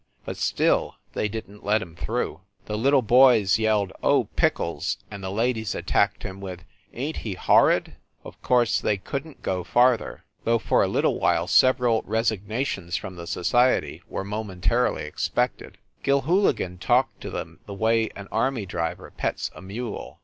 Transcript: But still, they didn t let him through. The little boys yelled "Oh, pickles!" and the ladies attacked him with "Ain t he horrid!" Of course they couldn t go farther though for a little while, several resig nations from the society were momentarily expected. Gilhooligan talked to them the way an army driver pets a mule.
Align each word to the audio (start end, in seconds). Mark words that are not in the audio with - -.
But 0.25 0.35
still, 0.35 0.95
they 1.13 1.27
didn 1.29 1.59
t 1.59 1.63
let 1.63 1.79
him 1.79 1.95
through. 1.95 2.41
The 2.65 2.75
little 2.75 3.03
boys 3.03 3.59
yelled 3.59 3.93
"Oh, 4.01 4.23
pickles!" 4.35 4.97
and 5.11 5.23
the 5.23 5.29
ladies 5.29 5.75
attacked 5.75 6.23
him 6.23 6.41
with 6.41 6.63
"Ain 6.91 7.13
t 7.13 7.19
he 7.19 7.33
horrid!" 7.35 7.97
Of 8.25 8.41
course 8.41 8.81
they 8.81 8.97
couldn 8.97 9.33
t 9.35 9.39
go 9.43 9.63
farther 9.63 10.23
though 10.43 10.57
for 10.57 10.81
a 10.81 10.87
little 10.87 11.19
while, 11.19 11.45
several 11.45 12.01
resig 12.01 12.47
nations 12.47 12.97
from 12.97 13.15
the 13.15 13.27
society 13.27 14.01
were 14.09 14.23
momentarily 14.25 15.03
expected. 15.03 15.77
Gilhooligan 16.01 16.79
talked 16.79 17.21
to 17.21 17.29
them 17.29 17.59
the 17.67 17.75
way 17.75 18.09
an 18.15 18.27
army 18.31 18.65
driver 18.65 19.11
pets 19.15 19.51
a 19.53 19.61
mule. 19.61 20.19